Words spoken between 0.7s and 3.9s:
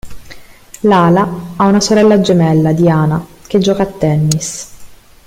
Lala ha una sorella gemella, Diana, che gioca a